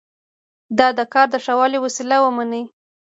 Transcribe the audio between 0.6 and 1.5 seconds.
دا د کار د